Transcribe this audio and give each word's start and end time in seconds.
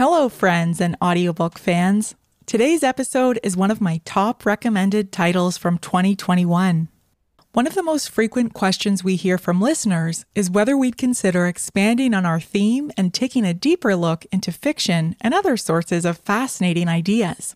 Hello, 0.00 0.30
friends 0.30 0.80
and 0.80 0.96
audiobook 1.04 1.58
fans. 1.58 2.14
Today's 2.46 2.82
episode 2.82 3.38
is 3.42 3.54
one 3.54 3.70
of 3.70 3.82
my 3.82 4.00
top 4.06 4.46
recommended 4.46 5.12
titles 5.12 5.58
from 5.58 5.76
2021. 5.76 6.88
One 7.52 7.66
of 7.66 7.74
the 7.74 7.82
most 7.82 8.08
frequent 8.08 8.54
questions 8.54 9.04
we 9.04 9.16
hear 9.16 9.36
from 9.36 9.60
listeners 9.60 10.24
is 10.34 10.50
whether 10.50 10.74
we'd 10.74 10.96
consider 10.96 11.46
expanding 11.46 12.14
on 12.14 12.24
our 12.24 12.40
theme 12.40 12.90
and 12.96 13.12
taking 13.12 13.44
a 13.44 13.52
deeper 13.52 13.94
look 13.94 14.24
into 14.32 14.52
fiction 14.52 15.16
and 15.20 15.34
other 15.34 15.58
sources 15.58 16.06
of 16.06 16.16
fascinating 16.16 16.88
ideas. 16.88 17.54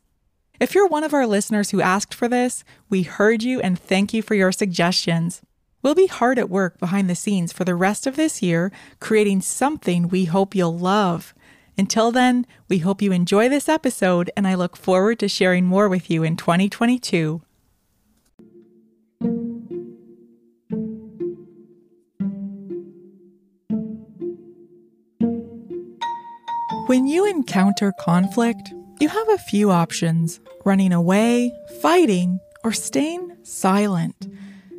If 0.61 0.75
you're 0.75 0.87
one 0.87 1.03
of 1.03 1.15
our 1.15 1.27
listeners 1.27 1.71
who 1.71 1.81
asked 1.81 2.13
for 2.13 2.29
this, 2.29 2.63
we 2.91 3.05
heard 3.05 3.43
you 3.43 3.59
and 3.63 3.79
thank 3.79 4.13
you 4.13 4.21
for 4.21 4.35
your 4.35 4.53
suggestions. 4.53 5.41
We'll 5.83 5.95
be 5.95 6.09
hard 6.09 6.39
at 6.39 6.51
work 6.51 6.79
behind 6.79 7.09
the 7.09 7.15
scenes 7.15 7.55
for 7.55 7.65
the 7.65 7.75
rest 7.75 8.07
of 8.07 8.17
this 8.17 8.43
year, 8.43 8.71
creating 9.01 9.41
something 9.41 10.09
we 10.09 10.27
hope 10.27 10.55
you'll 10.55 10.77
love. 10.77 11.33
Until 11.77 12.13
then, 12.13 12.47
we 12.69 12.79
hope 12.79 13.03
you 13.03 13.13
enjoy 13.13 13.49
this 13.49 13.69
episode, 13.69 14.31
and 14.37 14.47
I 14.47 14.55
look 14.55 14.77
forward 14.77 15.19
to 15.19 15.29
sharing 15.29 15.65
more 15.65 15.89
with 15.89 16.09
you 16.11 16.23
in 16.23 16.37
2022. 16.37 17.43
When 26.87 27.07
you 27.07 27.27
encounter 27.27 27.93
conflict, 27.99 28.73
you 29.01 29.09
have 29.09 29.29
a 29.31 29.39
few 29.39 29.71
options 29.71 30.39
running 30.65 30.93
away, 30.93 31.51
fighting, 31.81 32.39
or 32.63 32.73
staying 32.73 33.37
silent. 33.43 34.29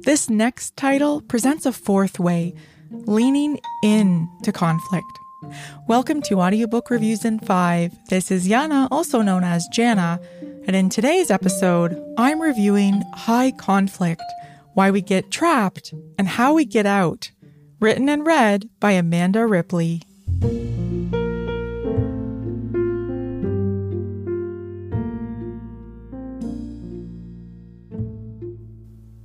This 0.03 0.29
next 0.29 0.77
title 0.77 1.21
presents 1.21 1.65
a 1.65 1.73
fourth 1.73 2.19
way 2.19 2.53
leaning 2.91 3.59
in 3.83 4.29
to 4.43 4.51
conflict. 4.51 5.19
Welcome 5.87 6.21
to 6.23 6.39
Audiobook 6.39 6.89
Reviews 6.89 7.25
in 7.25 7.39
5. 7.39 8.07
This 8.07 8.31
is 8.31 8.47
Yana, 8.47 8.87
also 8.89 9.21
known 9.21 9.43
as 9.43 9.67
Jana, 9.67 10.19
and 10.65 10.75
in 10.75 10.89
today's 10.89 11.29
episode, 11.29 12.01
I'm 12.17 12.41
reviewing 12.41 13.03
High 13.13 13.51
Conflict 13.51 14.23
Why 14.75 14.91
We 14.91 15.01
Get 15.01 15.31
Trapped 15.31 15.93
and 16.17 16.27
How 16.27 16.53
We 16.53 16.63
Get 16.63 16.85
Out, 16.85 17.31
written 17.81 18.07
and 18.07 18.25
read 18.25 18.69
by 18.79 18.91
Amanda 18.91 19.45
Ripley. 19.45 20.03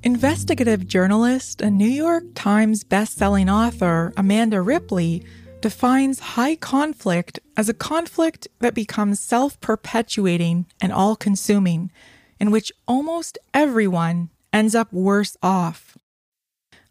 Investigative 0.02 0.88
journalist 0.88 1.62
and 1.62 1.78
New 1.78 1.88
York 1.88 2.24
Times 2.34 2.82
bestselling 2.82 3.52
author 3.52 4.12
Amanda 4.16 4.60
Ripley 4.60 5.24
defines 5.60 6.20
high 6.20 6.56
conflict 6.56 7.38
as 7.56 7.68
a 7.68 7.74
conflict 7.74 8.48
that 8.60 8.74
becomes 8.74 9.20
self 9.20 9.60
perpetuating 9.60 10.66
and 10.80 10.92
all 10.92 11.16
consuming, 11.16 11.90
in 12.38 12.50
which 12.50 12.72
almost 12.86 13.38
everyone 13.52 14.30
ends 14.52 14.74
up 14.74 14.92
worse 14.92 15.36
off. 15.42 15.96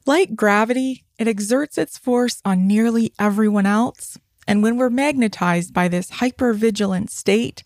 Like 0.06 0.36
gravity, 0.36 1.04
it 1.18 1.28
exerts 1.28 1.78
its 1.78 1.98
force 1.98 2.42
on 2.46 2.68
nearly 2.68 3.14
everyone 3.20 3.66
else, 3.66 4.18
and 4.48 4.64
when 4.64 4.78
we're 4.78 4.90
magnetized 4.90 5.74
by 5.74 5.88
this 5.88 6.12
hypervigilant 6.12 7.10
state, 7.10 7.64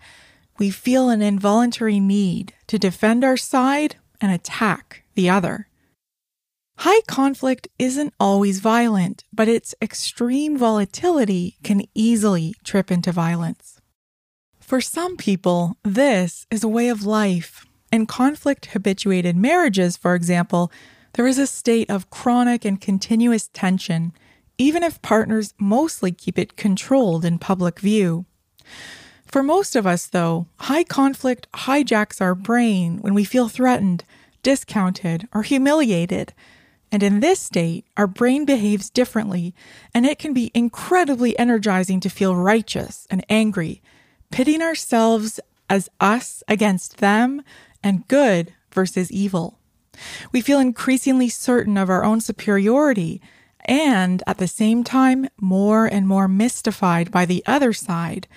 we 0.59 0.69
feel 0.69 1.09
an 1.09 1.21
involuntary 1.21 1.99
need 1.99 2.53
to 2.67 2.77
defend 2.77 3.23
our 3.23 3.37
side 3.37 3.95
and 4.19 4.31
attack 4.31 5.03
the 5.15 5.29
other. 5.29 5.67
High 6.77 7.01
conflict 7.07 7.67
isn't 7.79 8.13
always 8.19 8.59
violent, 8.59 9.23
but 9.31 9.47
its 9.47 9.73
extreme 9.81 10.57
volatility 10.57 11.57
can 11.63 11.83
easily 11.93 12.55
trip 12.63 12.91
into 12.91 13.11
violence. 13.11 13.79
For 14.59 14.81
some 14.81 15.17
people, 15.17 15.77
this 15.83 16.45
is 16.51 16.63
a 16.63 16.67
way 16.67 16.89
of 16.89 17.05
life. 17.05 17.65
In 17.91 18.05
conflict 18.05 18.67
habituated 18.67 19.35
marriages, 19.35 19.95
for 19.95 20.15
example, 20.15 20.71
there 21.13 21.27
is 21.27 21.37
a 21.37 21.47
state 21.47 21.89
of 21.89 22.09
chronic 22.09 22.65
and 22.65 22.81
continuous 22.81 23.49
tension, 23.53 24.13
even 24.57 24.83
if 24.83 25.01
partners 25.01 25.53
mostly 25.59 26.11
keep 26.11 26.39
it 26.39 26.57
controlled 26.57 27.23
in 27.23 27.39
public 27.39 27.79
view. 27.79 28.25
For 29.25 29.43
most 29.43 29.75
of 29.75 29.87
us, 29.87 30.07
though, 30.07 30.47
high 30.59 30.83
conflict 30.83 31.47
hijacks 31.53 32.19
our 32.19 32.35
brain 32.35 32.97
when 32.99 33.13
we 33.13 33.23
feel 33.23 33.47
threatened, 33.47 34.03
discounted, 34.41 35.27
or 35.33 35.43
humiliated 35.43 36.33
and 36.93 37.01
in 37.01 37.21
this 37.21 37.39
state, 37.39 37.87
our 37.97 38.05
brain 38.05 38.45
behaves 38.45 38.91
differently, 38.91 39.55
and 39.95 40.05
it 40.05 40.19
can 40.19 40.31
be 40.31 40.51
incredibly 40.53 41.37
energizing 41.39 41.99
to 42.01 42.09
feel 42.09 42.35
righteous 42.35 43.07
and 43.09 43.25
angry, 43.29 43.81
pitting 44.29 44.61
ourselves 44.61 45.39
as 45.67 45.89
us 45.99 46.43
against 46.47 46.99
them 46.99 47.41
and 47.83 48.07
good 48.07 48.53
versus 48.71 49.11
evil. 49.11 49.57
We 50.31 50.39
feel 50.39 50.59
increasingly 50.59 51.29
certain 51.29 51.77
of 51.77 51.89
our 51.89 52.03
own 52.03 52.21
superiority 52.21 53.19
and 53.65 54.21
at 54.27 54.37
the 54.37 54.47
same 54.47 54.83
time 54.83 55.29
more 55.41 55.87
and 55.87 56.07
more 56.07 56.27
mystified 56.27 57.09
by 57.09 57.25
the 57.25 57.43
other 57.47 57.73
side. 57.73 58.27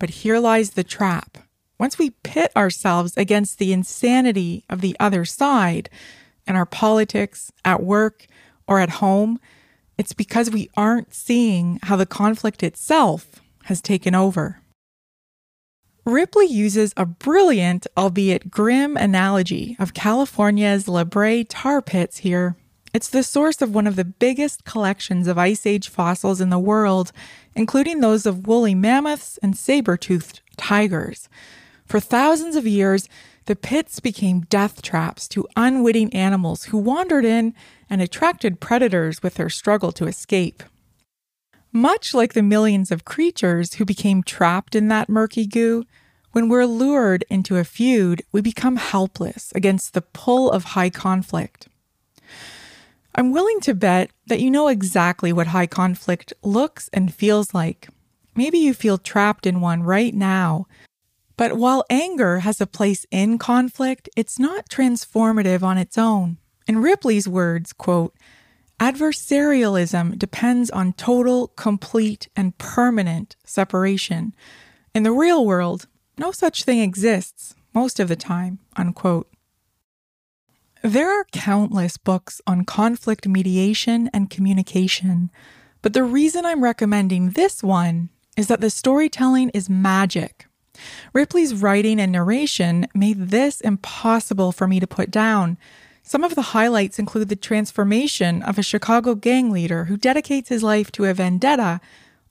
But 0.00 0.10
here 0.10 0.40
lies 0.40 0.70
the 0.70 0.82
trap. 0.82 1.38
Once 1.78 1.96
we 1.96 2.10
pit 2.24 2.50
ourselves 2.56 3.16
against 3.16 3.58
the 3.58 3.72
insanity 3.72 4.64
of 4.68 4.80
the 4.80 4.96
other 4.98 5.24
side, 5.24 5.88
in 6.46 6.56
our 6.56 6.66
politics, 6.66 7.52
at 7.64 7.82
work, 7.82 8.26
or 8.66 8.80
at 8.80 8.90
home, 8.90 9.38
it's 9.98 10.12
because 10.12 10.50
we 10.50 10.70
aren't 10.76 11.12
seeing 11.12 11.78
how 11.82 11.96
the 11.96 12.06
conflict 12.06 12.62
itself 12.62 13.40
has 13.64 13.82
taken 13.82 14.14
over. 14.14 14.60
Ripley 16.06 16.46
uses 16.46 16.94
a 16.96 17.04
brilliant, 17.04 17.86
albeit 17.96 18.50
grim, 18.50 18.96
analogy 18.96 19.76
of 19.78 19.92
California's 19.92 20.88
La 20.88 21.04
Brea 21.04 21.44
tar 21.44 21.82
pits 21.82 22.18
here. 22.18 22.56
It's 22.92 23.08
the 23.08 23.22
source 23.22 23.60
of 23.62 23.74
one 23.74 23.86
of 23.86 23.96
the 23.96 24.04
biggest 24.04 24.64
collections 24.64 25.28
of 25.28 25.38
Ice 25.38 25.66
Age 25.66 25.88
fossils 25.88 26.40
in 26.40 26.50
the 26.50 26.58
world, 26.58 27.12
including 27.54 28.00
those 28.00 28.26
of 28.26 28.46
woolly 28.46 28.74
mammoths 28.74 29.38
and 29.42 29.56
saber 29.56 29.96
toothed 29.96 30.40
tigers. 30.56 31.28
For 31.84 32.00
thousands 32.00 32.56
of 32.56 32.66
years, 32.66 33.08
the 33.46 33.56
pits 33.56 34.00
became 34.00 34.42
death 34.42 34.82
traps 34.82 35.26
to 35.28 35.48
unwitting 35.56 36.12
animals 36.14 36.64
who 36.64 36.78
wandered 36.78 37.24
in 37.24 37.54
and 37.88 38.00
attracted 38.00 38.60
predators 38.60 39.22
with 39.22 39.34
their 39.34 39.48
struggle 39.48 39.92
to 39.92 40.06
escape. 40.06 40.62
Much 41.72 42.14
like 42.14 42.32
the 42.32 42.42
millions 42.42 42.90
of 42.90 43.04
creatures 43.04 43.74
who 43.74 43.84
became 43.84 44.22
trapped 44.22 44.74
in 44.74 44.88
that 44.88 45.08
murky 45.08 45.46
goo, 45.46 45.84
when 46.32 46.48
we're 46.48 46.66
lured 46.66 47.24
into 47.28 47.56
a 47.56 47.64
feud, 47.64 48.22
we 48.32 48.40
become 48.40 48.76
helpless 48.76 49.52
against 49.54 49.94
the 49.94 50.02
pull 50.02 50.50
of 50.50 50.64
high 50.64 50.90
conflict. 50.90 51.68
I'm 53.14 53.32
willing 53.32 53.60
to 53.60 53.74
bet 53.74 54.10
that 54.26 54.40
you 54.40 54.50
know 54.50 54.68
exactly 54.68 55.32
what 55.32 55.48
high 55.48 55.66
conflict 55.66 56.32
looks 56.42 56.88
and 56.92 57.12
feels 57.12 57.52
like. 57.52 57.88
Maybe 58.36 58.58
you 58.58 58.72
feel 58.72 58.98
trapped 58.98 59.46
in 59.46 59.60
one 59.60 59.82
right 59.82 60.14
now, 60.14 60.66
but 61.40 61.56
while 61.56 61.86
anger 61.88 62.40
has 62.40 62.60
a 62.60 62.66
place 62.66 63.06
in 63.10 63.38
conflict, 63.38 64.10
it's 64.14 64.38
not 64.38 64.68
transformative 64.68 65.62
on 65.62 65.78
its 65.78 65.96
own. 65.96 66.36
In 66.66 66.82
Ripley's 66.82 67.26
words, 67.26 67.72
quote, 67.72 68.14
adversarialism 68.78 70.18
depends 70.18 70.68
on 70.68 70.92
total, 70.92 71.48
complete, 71.48 72.28
and 72.36 72.58
permanent 72.58 73.36
separation. 73.42 74.34
In 74.94 75.02
the 75.02 75.12
real 75.12 75.46
world, 75.46 75.86
no 76.18 76.30
such 76.30 76.64
thing 76.64 76.80
exists 76.80 77.54
most 77.72 77.98
of 77.98 78.08
the 78.08 78.16
time, 78.16 78.58
unquote. 78.76 79.32
There 80.82 81.10
are 81.10 81.24
countless 81.32 81.96
books 81.96 82.42
on 82.46 82.66
conflict 82.66 83.26
mediation 83.26 84.10
and 84.12 84.28
communication, 84.28 85.30
but 85.80 85.94
the 85.94 86.04
reason 86.04 86.44
I'm 86.44 86.62
recommending 86.62 87.30
this 87.30 87.62
one 87.62 88.10
is 88.36 88.48
that 88.48 88.60
the 88.60 88.68
storytelling 88.68 89.48
is 89.54 89.70
magic 89.70 90.49
Ripley's 91.12 91.54
writing 91.54 92.00
and 92.00 92.12
narration 92.12 92.86
made 92.94 93.28
this 93.28 93.60
impossible 93.60 94.52
for 94.52 94.66
me 94.66 94.80
to 94.80 94.86
put 94.86 95.10
down. 95.10 95.58
Some 96.02 96.24
of 96.24 96.34
the 96.34 96.42
highlights 96.42 96.98
include 96.98 97.28
the 97.28 97.36
transformation 97.36 98.42
of 98.42 98.58
a 98.58 98.62
Chicago 98.62 99.14
gang 99.14 99.50
leader 99.50 99.84
who 99.84 99.96
dedicates 99.96 100.48
his 100.48 100.62
life 100.62 100.90
to 100.92 101.04
a 101.04 101.14
vendetta, 101.14 101.80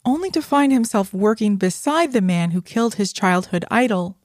only 0.05 0.31
to 0.31 0.41
find 0.41 0.71
himself 0.71 1.13
working 1.13 1.55
beside 1.55 2.11
the 2.11 2.21
man 2.21 2.51
who 2.51 2.61
killed 2.61 2.95
his 2.95 3.13
childhood 3.13 3.65
idol. 3.69 4.17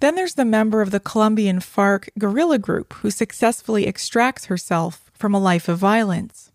Then 0.00 0.14
there's 0.14 0.34
the 0.34 0.44
member 0.44 0.80
of 0.80 0.90
the 0.90 1.00
Colombian 1.00 1.60
FARC 1.60 2.08
guerrilla 2.18 2.58
group 2.58 2.94
who 2.94 3.10
successfully 3.10 3.86
extracts 3.86 4.46
herself 4.46 5.10
from 5.12 5.34
a 5.34 5.38
life 5.38 5.68
of 5.68 5.78
violence. 5.78 6.50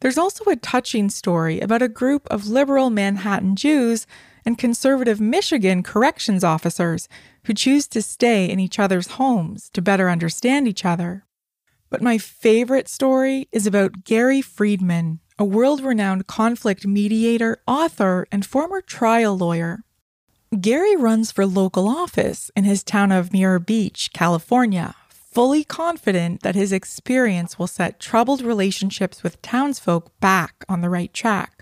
There's 0.00 0.18
also 0.18 0.44
a 0.44 0.56
touching 0.56 1.10
story 1.10 1.60
about 1.60 1.82
a 1.82 1.88
group 1.88 2.26
of 2.28 2.48
liberal 2.48 2.90
Manhattan 2.90 3.56
Jews 3.56 4.06
and 4.44 4.58
conservative 4.58 5.20
Michigan 5.20 5.82
corrections 5.82 6.44
officers 6.44 7.08
who 7.44 7.54
choose 7.54 7.86
to 7.88 8.02
stay 8.02 8.48
in 8.48 8.60
each 8.60 8.78
other's 8.78 9.12
homes 9.12 9.70
to 9.70 9.82
better 9.82 10.10
understand 10.10 10.66
each 10.66 10.84
other. 10.84 11.24
But 11.90 12.02
my 12.02 12.18
favorite 12.18 12.88
story 12.88 13.48
is 13.52 13.66
about 13.66 14.04
Gary 14.04 14.40
Friedman, 14.40 15.20
a 15.38 15.44
world 15.44 15.82
renowned 15.82 16.26
conflict 16.26 16.86
mediator, 16.86 17.60
author, 17.66 18.26
and 18.32 18.46
former 18.46 18.80
trial 18.80 19.36
lawyer 19.36 19.84
Gary 20.60 20.96
runs 20.96 21.32
for 21.32 21.46
local 21.46 21.88
office 21.88 22.50
in 22.54 22.64
his 22.64 22.84
town 22.84 23.10
of 23.10 23.32
Muir 23.32 23.58
Beach, 23.58 24.10
California, 24.12 24.94
fully 25.08 25.64
confident 25.64 26.42
that 26.42 26.54
his 26.54 26.72
experience 26.72 27.58
will 27.58 27.66
set 27.66 27.98
troubled 27.98 28.42
relationships 28.42 29.22
with 29.22 29.40
townsfolk 29.40 30.12
back 30.20 30.66
on 30.68 30.82
the 30.82 30.90
right 30.90 31.12
track. 31.14 31.61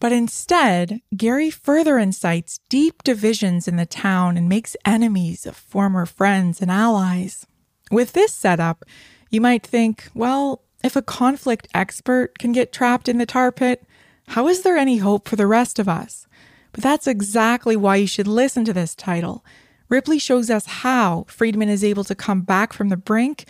But 0.00 0.12
instead, 0.12 1.00
Gary 1.16 1.50
further 1.50 1.98
incites 1.98 2.60
deep 2.68 3.02
divisions 3.02 3.66
in 3.66 3.76
the 3.76 3.86
town 3.86 4.36
and 4.36 4.48
makes 4.48 4.76
enemies 4.84 5.44
of 5.44 5.56
former 5.56 6.06
friends 6.06 6.60
and 6.62 6.70
allies. 6.70 7.46
With 7.90 8.12
this 8.12 8.32
setup, 8.32 8.84
you 9.30 9.40
might 9.40 9.66
think, 9.66 10.08
well, 10.14 10.62
if 10.84 10.94
a 10.94 11.02
conflict 11.02 11.68
expert 11.74 12.38
can 12.38 12.52
get 12.52 12.72
trapped 12.72 13.08
in 13.08 13.18
the 13.18 13.26
tar 13.26 13.50
pit, 13.50 13.84
how 14.28 14.46
is 14.46 14.62
there 14.62 14.76
any 14.76 14.98
hope 14.98 15.26
for 15.26 15.36
the 15.36 15.46
rest 15.46 15.78
of 15.78 15.88
us? 15.88 16.26
But 16.72 16.84
that's 16.84 17.06
exactly 17.06 17.76
why 17.76 17.96
you 17.96 18.06
should 18.06 18.28
listen 18.28 18.64
to 18.66 18.72
this 18.72 18.94
title. 18.94 19.44
Ripley 19.88 20.18
shows 20.18 20.50
us 20.50 20.66
how 20.66 21.24
Friedman 21.28 21.68
is 21.68 21.82
able 21.82 22.04
to 22.04 22.14
come 22.14 22.42
back 22.42 22.72
from 22.72 22.90
the 22.90 22.96
brink 22.96 23.46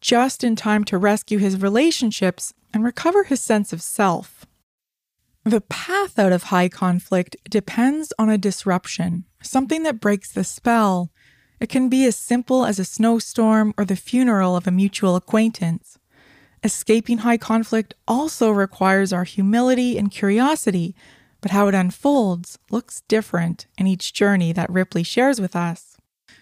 just 0.00 0.42
in 0.42 0.56
time 0.56 0.84
to 0.84 0.98
rescue 0.98 1.38
his 1.38 1.60
relationships 1.60 2.54
and 2.72 2.82
recover 2.82 3.24
his 3.24 3.40
sense 3.40 3.72
of 3.72 3.82
self. 3.82 4.46
The 5.44 5.60
path 5.60 6.20
out 6.20 6.30
of 6.30 6.44
high 6.44 6.68
conflict 6.68 7.36
depends 7.50 8.12
on 8.16 8.28
a 8.28 8.38
disruption, 8.38 9.24
something 9.42 9.82
that 9.82 9.98
breaks 9.98 10.30
the 10.30 10.44
spell. 10.44 11.10
It 11.58 11.68
can 11.68 11.88
be 11.88 12.04
as 12.04 12.16
simple 12.16 12.64
as 12.64 12.78
a 12.78 12.84
snowstorm 12.84 13.74
or 13.76 13.84
the 13.84 13.96
funeral 13.96 14.54
of 14.54 14.68
a 14.68 14.70
mutual 14.70 15.16
acquaintance. 15.16 15.98
Escaping 16.62 17.18
high 17.18 17.38
conflict 17.38 17.94
also 18.06 18.50
requires 18.50 19.12
our 19.12 19.24
humility 19.24 19.98
and 19.98 20.12
curiosity, 20.12 20.94
but 21.40 21.50
how 21.50 21.66
it 21.66 21.74
unfolds 21.74 22.56
looks 22.70 23.02
different 23.08 23.66
in 23.76 23.88
each 23.88 24.12
journey 24.12 24.52
that 24.52 24.70
Ripley 24.70 25.02
shares 25.02 25.40
with 25.40 25.56
us. 25.56 25.96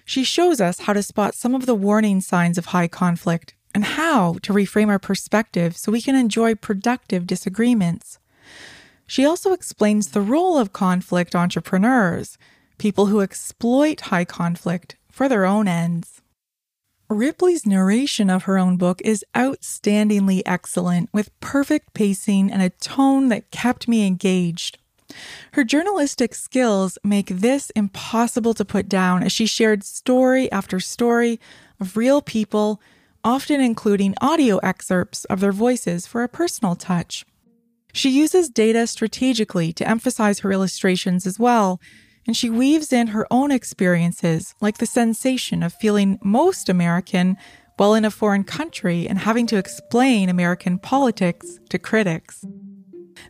She 0.05 0.25
shows 0.25 0.61
us 0.61 0.81
how 0.81 0.93
to 0.93 1.03
spot 1.03 1.35
some 1.35 1.55
of 1.55 1.65
the 1.65 1.75
warning 1.75 2.21
signs 2.21 2.59
of 2.59 2.67
high 2.67 2.89
conflict 2.89 3.55
and 3.75 3.85
how 3.85 4.35
to 4.43 4.53
reframe 4.53 4.89
our 4.89 4.99
perspective 4.99 5.75
so 5.75 5.91
we 5.91 6.03
can 6.03 6.17
enjoy 6.17 6.55
productive 6.55 7.27
disagreements. 7.27 8.19
She 9.11 9.25
also 9.25 9.53
explains 9.53 10.07
the 10.07 10.21
role 10.21 10.57
of 10.57 10.73
conflict 10.73 11.35
entrepreneurs, 11.35 12.39
people 12.79 13.07
who 13.07 13.23
exploit 13.23 14.03
high 14.03 14.25
conflict 14.25 14.95
for 15.11 15.29
their 15.29 15.45
own 15.45 15.67
ends. 15.67 16.23
Ripley's 17.09 17.67
narration 17.67 18.31
of 18.31 18.45
her 18.45 18.57
own 18.57 18.77
book 18.77 19.03
is 19.05 19.25
outstandingly 19.35 20.43
excellent, 20.47 21.11
with 21.13 21.41
perfect 21.41 21.93
pacing 21.93 22.53
and 22.53 22.63
a 22.63 22.71
tone 22.71 23.31
that 23.31 23.51
kept 23.51 23.89
me 23.89 24.07
engaged. 24.07 24.79
Her 25.55 25.65
journalistic 25.65 26.33
skills 26.33 26.97
make 27.03 27.27
this 27.31 27.71
impossible 27.71 28.55
to 28.55 28.65
put 28.65 28.89
down 28.89 29.25
as 29.25 29.33
she 29.33 29.45
shared 29.45 29.83
story 29.83 30.49
after 30.53 30.79
story 30.79 31.41
of 31.81 31.97
real 31.97 32.23
people, 32.23 32.81
often 33.25 33.61
including 33.61 34.15
audio 34.21 34.59
excerpts 34.59 35.25
of 35.25 35.41
their 35.41 35.51
voices 35.51 36.07
for 36.07 36.23
a 36.23 36.29
personal 36.29 36.77
touch. 36.77 37.27
She 37.93 38.11
uses 38.11 38.49
data 38.49 38.87
strategically 38.87 39.73
to 39.75 39.89
emphasize 39.89 40.41
her 40.41 40.53
illustrations 40.53 41.27
as 41.27 41.39
well, 41.39 41.81
and 42.27 42.37
she 42.37 42.51
weaves 42.51 42.93
in 42.93 43.09
her 43.09 43.27
own 43.31 43.51
experiences, 43.51 44.55
like 44.61 44.79
the 44.79 44.87
sensation 44.87 45.63
of 45.63 45.73
feeling 45.73 46.19
most 46.23 46.69
American 46.69 47.37
while 47.77 47.95
in 47.95 48.05
a 48.05 48.11
foreign 48.11 48.45
country 48.45 49.09
and 49.09 49.19
having 49.21 49.47
to 49.47 49.57
explain 49.57 50.29
American 50.29 50.79
politics 50.79 51.59
to 51.71 51.79
critics. 51.79 52.45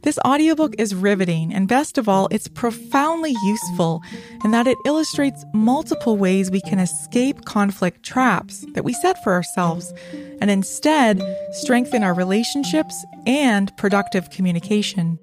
This 0.03 0.19
audiobook 0.25 0.75
is 0.79 0.95
riveting, 0.95 1.53
and 1.53 1.69
best 1.69 1.99
of 1.99 2.09
all, 2.09 2.27
it's 2.31 2.49
profoundly 2.49 3.37
useful 3.45 4.01
in 4.45 4.51
that 4.51 4.67
it 4.67 4.79
illustrates 4.87 5.45
multiple 5.53 6.17
ways 6.17 6.51
we 6.51 6.63
can 6.63 6.79
escape 6.79 7.45
conflict 7.45 8.03
traps 8.03 8.65
that 8.73 8.85
we 8.85 8.95
set 8.95 9.23
for 9.23 9.35
ourselves 9.35 9.93
and 10.41 10.51
instead 10.51 11.23
strengthen 11.53 12.03
our 12.03 12.15
relationships 12.15 13.05
and 13.27 13.71
productive 13.77 14.31
communication. 14.31 15.19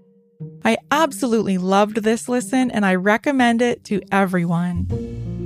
I 0.64 0.78
absolutely 0.92 1.58
loved 1.58 2.04
this 2.04 2.30
listen 2.30 2.70
and 2.70 2.86
I 2.86 2.96
recommend 2.96 3.64
it 3.64 3.84
to 3.86 4.02
everyone. 4.12 5.37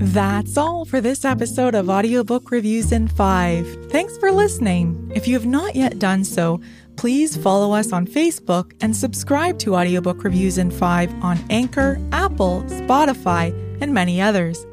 That's 0.00 0.56
all 0.56 0.84
for 0.84 1.00
this 1.00 1.24
episode 1.24 1.74
of 1.74 1.90
Audiobook 1.90 2.52
Reviews 2.52 2.92
in 2.92 3.08
5. 3.08 3.90
Thanks 3.90 4.16
for 4.18 4.30
listening. 4.30 5.10
If 5.12 5.26
you 5.26 5.34
have 5.34 5.44
not 5.44 5.74
yet 5.74 5.98
done 5.98 6.22
so, 6.22 6.60
please 6.94 7.36
follow 7.36 7.72
us 7.72 7.92
on 7.92 8.06
Facebook 8.06 8.74
and 8.80 8.94
subscribe 8.94 9.58
to 9.58 9.74
Audiobook 9.74 10.22
Reviews 10.22 10.56
in 10.56 10.70
5 10.70 11.24
on 11.24 11.44
Anchor, 11.50 12.00
Apple, 12.12 12.62
Spotify, 12.68 13.52
and 13.82 13.92
many 13.92 14.20
others. 14.20 14.64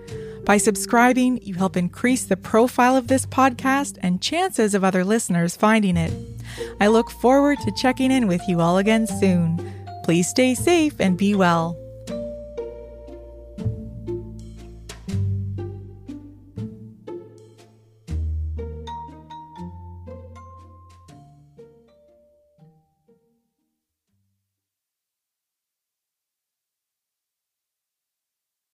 By 0.43 0.57
subscribing, 0.57 1.39
you 1.41 1.55
help 1.55 1.75
increase 1.75 2.25
the 2.25 2.37
profile 2.37 2.95
of 2.95 3.07
this 3.07 3.25
podcast 3.25 3.97
and 4.03 4.21
chances 4.21 4.75
of 4.75 4.83
other 4.83 5.03
listeners 5.03 5.55
finding 5.55 5.97
it. 5.97 6.13
I 6.79 6.85
look 6.85 7.09
forward 7.09 7.57
to 7.61 7.71
checking 7.71 8.11
in 8.11 8.27
with 8.27 8.47
you 8.47 8.61
all 8.61 8.77
again 8.77 9.07
soon. 9.07 9.73
Please 10.03 10.27
stay 10.27 10.53
safe 10.53 10.93
and 10.99 11.17
be 11.17 11.33
well. 11.33 11.75